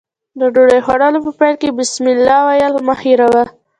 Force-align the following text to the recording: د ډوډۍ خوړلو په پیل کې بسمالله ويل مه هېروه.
د 0.39 0.41
ډوډۍ 0.53 0.79
خوړلو 0.85 1.19
په 1.25 1.31
پیل 1.39 1.55
کې 1.61 1.75
بسمالله 1.77 2.37
ويل 2.47 2.73
مه 2.87 2.95
هېروه. 3.01 3.43